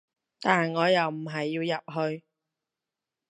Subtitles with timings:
[0.39, 2.23] 但我又唔係要入去